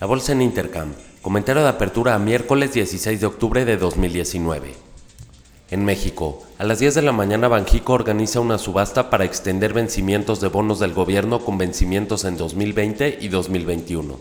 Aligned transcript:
La 0.00 0.06
bolsa 0.06 0.32
en 0.32 0.40
Intercam. 0.40 0.94
Comentario 1.20 1.62
de 1.62 1.68
apertura 1.68 2.14
a 2.14 2.18
miércoles 2.18 2.72
16 2.72 3.20
de 3.20 3.26
octubre 3.26 3.66
de 3.66 3.76
2019. 3.76 4.72
En 5.70 5.84
México, 5.84 6.42
a 6.58 6.64
las 6.64 6.78
10 6.78 6.94
de 6.94 7.02
la 7.02 7.12
mañana 7.12 7.48
Banjico 7.48 7.92
organiza 7.92 8.40
una 8.40 8.56
subasta 8.56 9.10
para 9.10 9.26
extender 9.26 9.74
vencimientos 9.74 10.40
de 10.40 10.48
bonos 10.48 10.78
del 10.78 10.94
gobierno 10.94 11.44
con 11.44 11.58
vencimientos 11.58 12.24
en 12.24 12.38
2020 12.38 13.18
y 13.20 13.28
2021. 13.28 14.18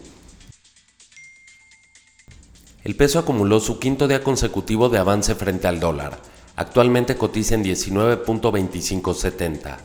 El 2.83 2.95
peso 2.97 3.19
acumuló 3.19 3.61
su 3.61 3.79
quinto 3.79 4.09
día 4.09 4.21
consecutivo 4.21 4.89
de 4.89 4.97
avance 4.97 5.33
frente 5.33 5.69
al 5.69 5.79
dólar. 5.79 6.19
Actualmente 6.57 7.15
cotiza 7.15 7.55
en 7.55 7.63
19.2570. 7.63 9.77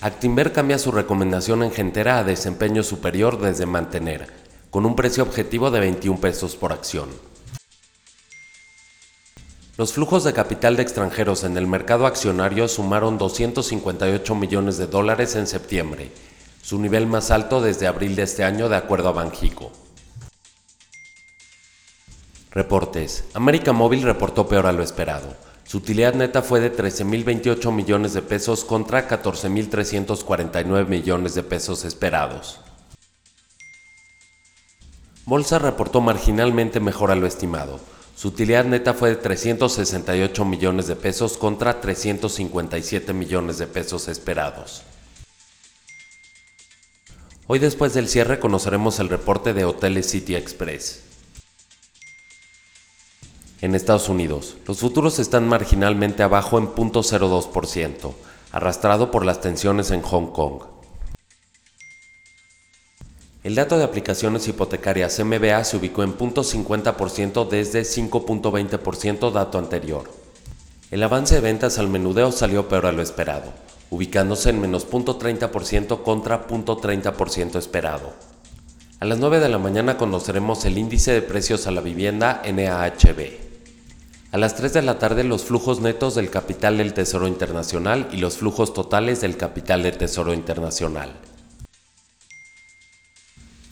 Actinver 0.00 0.52
cambia 0.52 0.78
su 0.78 0.92
recomendación 0.92 1.64
en 1.64 1.72
Gentera 1.72 2.18
a 2.18 2.24
desempeño 2.24 2.84
superior 2.84 3.40
desde 3.40 3.66
mantener, 3.66 4.32
con 4.70 4.86
un 4.86 4.94
precio 4.94 5.24
objetivo 5.24 5.72
de 5.72 5.80
21 5.80 6.20
pesos 6.20 6.54
por 6.54 6.72
acción. 6.72 7.08
Los 9.76 9.92
flujos 9.94 10.22
de 10.22 10.32
capital 10.32 10.76
de 10.76 10.82
extranjeros 10.82 11.42
en 11.42 11.56
el 11.56 11.66
mercado 11.66 12.06
accionario 12.06 12.68
sumaron 12.68 13.18
258 13.18 14.34
millones 14.36 14.78
de 14.78 14.86
dólares 14.86 15.34
en 15.34 15.48
septiembre, 15.48 16.12
su 16.62 16.78
nivel 16.78 17.08
más 17.08 17.32
alto 17.32 17.60
desde 17.60 17.88
abril 17.88 18.14
de 18.14 18.22
este 18.22 18.44
año 18.44 18.68
de 18.68 18.76
acuerdo 18.76 19.08
a 19.08 19.12
Banjico. 19.12 19.72
Reportes. 22.52 23.24
América 23.34 23.72
Móvil 23.72 24.02
reportó 24.02 24.46
peor 24.46 24.66
a 24.66 24.72
lo 24.72 24.84
esperado 24.84 25.47
su 25.68 25.76
utilidad 25.76 26.14
neta 26.14 26.40
fue 26.40 26.60
de 26.60 26.74
13.028 26.74 27.70
millones 27.70 28.14
de 28.14 28.22
pesos 28.22 28.64
contra 28.64 29.06
14.349 29.06 30.86
millones 30.86 31.34
de 31.34 31.42
pesos 31.42 31.84
esperados. 31.84 32.60
Bolsa 35.26 35.58
reportó 35.58 36.00
marginalmente 36.00 36.80
mejor 36.80 37.10
a 37.10 37.16
lo 37.16 37.26
estimado. 37.26 37.80
Su 38.16 38.28
utilidad 38.28 38.64
neta 38.64 38.94
fue 38.94 39.10
de 39.10 39.16
368 39.16 40.42
millones 40.46 40.86
de 40.86 40.96
pesos 40.96 41.36
contra 41.36 41.82
357 41.82 43.12
millones 43.12 43.58
de 43.58 43.66
pesos 43.66 44.08
esperados. 44.08 44.84
Hoy 47.46 47.58
después 47.58 47.92
del 47.92 48.08
cierre 48.08 48.40
conoceremos 48.40 49.00
el 49.00 49.10
reporte 49.10 49.52
de 49.52 49.66
Hoteles 49.66 50.08
City 50.08 50.34
Express. 50.34 51.07
En 53.60 53.74
Estados 53.74 54.08
Unidos, 54.08 54.56
los 54.68 54.78
futuros 54.78 55.18
están 55.18 55.48
marginalmente 55.48 56.22
abajo 56.22 56.58
en 56.58 56.68
0.02%, 56.68 58.12
arrastrado 58.52 59.10
por 59.10 59.26
las 59.26 59.40
tensiones 59.40 59.90
en 59.90 60.00
Hong 60.02 60.26
Kong. 60.26 60.62
El 63.42 63.56
dato 63.56 63.76
de 63.76 63.82
aplicaciones 63.82 64.46
hipotecarias 64.46 65.18
MBA 65.18 65.64
se 65.64 65.76
ubicó 65.76 66.04
en 66.04 66.16
0.50% 66.16 67.48
desde 67.48 67.82
5.20% 67.82 69.32
dato 69.32 69.58
anterior. 69.58 70.08
El 70.92 71.02
avance 71.02 71.34
de 71.34 71.40
ventas 71.40 71.78
al 71.80 71.88
menudeo 71.88 72.30
salió 72.30 72.68
peor 72.68 72.86
a 72.86 72.92
lo 72.92 73.02
esperado, 73.02 73.52
ubicándose 73.90 74.50
en 74.50 74.60
menos 74.60 74.88
0.30% 74.88 76.04
contra 76.04 76.46
0.30% 76.46 77.58
esperado. 77.58 78.12
A 79.00 79.04
las 79.04 79.18
9 79.18 79.40
de 79.40 79.48
la 79.48 79.58
mañana 79.58 79.96
conoceremos 79.96 80.64
el 80.64 80.78
índice 80.78 81.12
de 81.12 81.22
precios 81.22 81.66
a 81.66 81.72
la 81.72 81.80
vivienda 81.80 82.40
NAHB. 82.44 83.47
A 84.30 84.36
las 84.36 84.56
3 84.56 84.74
de 84.74 84.82
la 84.82 84.98
tarde 84.98 85.24
los 85.24 85.44
flujos 85.44 85.80
netos 85.80 86.14
del 86.14 86.28
capital 86.28 86.76
del 86.76 86.92
Tesoro 86.92 87.26
Internacional 87.26 88.08
y 88.12 88.18
los 88.18 88.36
flujos 88.36 88.74
totales 88.74 89.22
del 89.22 89.38
capital 89.38 89.82
del 89.82 89.96
Tesoro 89.96 90.34
Internacional. 90.34 91.14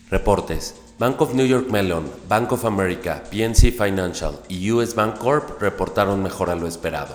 Reportes. 0.09 0.75
Bank 0.99 1.21
of 1.21 1.35
New 1.35 1.45
York 1.45 1.69
Mellon, 1.69 2.11
Bank 2.27 2.53
of 2.53 2.65
America, 2.65 3.23
PNC 3.31 3.71
Financial 3.71 4.41
y 4.49 4.71
US 4.71 4.95
Bank 4.95 5.19
Corp 5.19 5.61
reportaron 5.61 6.23
mejor 6.23 6.49
a 6.49 6.55
lo 6.55 6.67
esperado. 6.67 7.15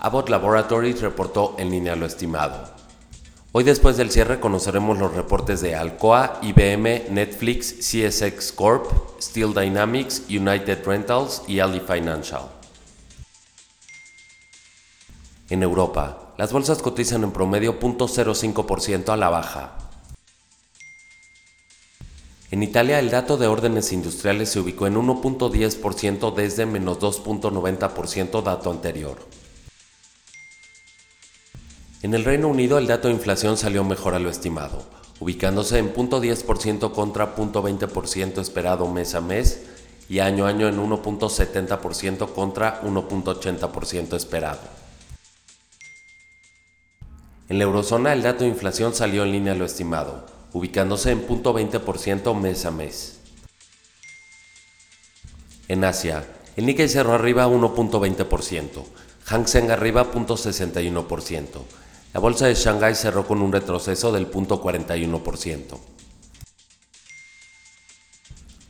Abbott 0.00 0.28
Laboratories 0.28 1.00
reportó 1.02 1.54
en 1.58 1.70
línea 1.70 1.94
lo 1.94 2.06
estimado. 2.06 2.68
Hoy 3.52 3.62
después 3.62 3.96
del 3.96 4.10
cierre 4.10 4.40
conoceremos 4.40 4.98
los 4.98 5.14
reportes 5.14 5.60
de 5.60 5.76
Alcoa, 5.76 6.40
IBM, 6.42 7.10
Netflix, 7.10 7.74
CSX 7.78 8.50
Corp, 8.50 8.86
Steel 9.20 9.54
Dynamics, 9.54 10.24
United 10.28 10.84
Rentals 10.84 11.44
y 11.46 11.60
Ali 11.60 11.78
Financial. 11.78 12.61
En 15.52 15.62
Europa, 15.62 16.32
las 16.38 16.50
bolsas 16.50 16.80
cotizan 16.80 17.24
en 17.24 17.30
promedio 17.30 17.78
0.05% 17.78 19.10
a 19.10 19.18
la 19.18 19.28
baja. 19.28 19.72
En 22.50 22.62
Italia, 22.62 22.98
el 22.98 23.10
dato 23.10 23.36
de 23.36 23.48
órdenes 23.48 23.92
industriales 23.92 24.48
se 24.48 24.60
ubicó 24.60 24.86
en 24.86 24.94
1.10% 24.94 26.34
desde 26.34 26.64
menos 26.64 27.00
2.90% 27.00 28.42
dato 28.42 28.70
anterior. 28.70 29.18
En 32.00 32.14
el 32.14 32.24
Reino 32.24 32.48
Unido, 32.48 32.78
el 32.78 32.86
dato 32.86 33.08
de 33.08 33.14
inflación 33.14 33.58
salió 33.58 33.84
mejor 33.84 34.14
a 34.14 34.20
lo 34.20 34.30
estimado, 34.30 34.82
ubicándose 35.20 35.76
en 35.76 35.92
0.10% 35.92 36.92
contra 36.92 37.36
0.20% 37.36 38.40
esperado 38.40 38.88
mes 38.88 39.14
a 39.14 39.20
mes 39.20 39.60
y 40.08 40.20
año 40.20 40.46
a 40.46 40.48
año 40.48 40.66
en 40.66 40.78
1.70% 40.78 42.32
contra 42.32 42.80
1.80% 42.80 44.16
esperado. 44.16 44.81
En 47.52 47.58
la 47.58 47.64
eurozona 47.64 48.14
el 48.14 48.22
dato 48.22 48.44
de 48.44 48.48
inflación 48.48 48.94
salió 48.94 49.24
en 49.24 49.32
línea 49.32 49.52
a 49.52 49.54
lo 49.54 49.66
estimado, 49.66 50.24
ubicándose 50.54 51.10
en 51.10 51.28
0.20% 51.28 52.34
mes 52.34 52.64
a 52.64 52.70
mes. 52.70 53.18
En 55.68 55.84
Asia, 55.84 56.26
el 56.56 56.64
Nikkei 56.64 56.88
cerró 56.88 57.12
arriba 57.12 57.46
1.20%, 57.46 58.84
Hang 59.26 59.46
Seng 59.46 59.70
arriba 59.70 60.10
0.61%. 60.10 61.44
La 62.14 62.20
bolsa 62.20 62.46
de 62.46 62.54
Shanghai 62.54 62.94
cerró 62.94 63.26
con 63.26 63.42
un 63.42 63.52
retroceso 63.52 64.12
del 64.12 64.30
0.41%. 64.30 65.78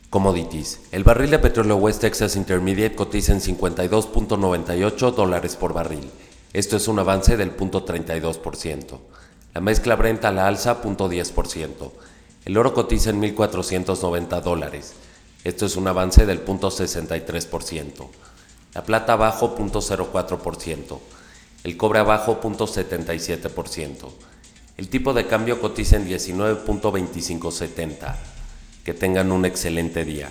Commodities. 0.09 0.81
El 0.91 1.05
barril 1.05 1.31
de 1.31 1.39
petróleo 1.39 1.77
West 1.77 2.01
Texas 2.01 2.35
Intermediate 2.35 2.97
cotiza 2.97 3.31
en 3.31 3.39
52.98 3.39 5.13
dólares 5.13 5.55
por 5.55 5.71
barril 5.71 6.11
esto 6.53 6.77
es 6.77 6.87
un 6.87 6.99
avance 6.99 7.35
del 7.35 7.57
0.32%. 7.57 8.99
La 9.55 9.61
mezcla 9.61 9.95
Brent 9.95 10.23
la 10.23 10.47
alza 10.47 10.81
0.10%. 10.81 11.91
El 12.45 12.57
oro 12.57 12.75
cotiza 12.75 13.09
en 13.09 13.21
1.490 13.21 14.41
dólares. 14.41 14.93
Esto 15.43 15.65
es 15.65 15.75
un 15.75 15.87
avance 15.87 16.27
del 16.27 16.45
0.63%. 16.45 18.07
La 18.75 18.83
plata 18.83 19.13
abajo 19.13 19.55
0.04%. 19.57 20.99
El 21.63 21.75
cobre 21.75 21.99
abajo 21.99 22.39
0.77%. 22.41 24.09
El 24.77 24.89
tipo 24.89 25.13
de 25.13 25.25
cambio 25.25 25.59
cotiza 25.59 25.97
en 25.97 26.07
19.2570. 26.07 28.15
Que 28.83 28.93
tengan 28.93 29.31
un 29.31 29.45
excelente 29.45 30.05
día. 30.05 30.29